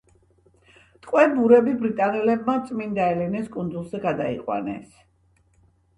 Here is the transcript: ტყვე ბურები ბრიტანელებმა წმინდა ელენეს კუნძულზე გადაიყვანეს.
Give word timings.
ტყვე 1.03 1.25
ბურები 1.33 1.75
ბრიტანელებმა 1.83 2.55
წმინდა 2.69 3.05
ელენეს 3.17 3.53
კუნძულზე 3.57 4.01
გადაიყვანეს. 4.07 5.01